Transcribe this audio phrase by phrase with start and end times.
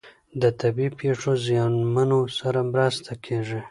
[0.41, 3.59] د طبیعي پیښو زیانمنو سره مرسته کیږي.